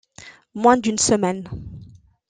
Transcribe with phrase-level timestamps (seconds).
[0.55, 1.43] Moins d’une semaine.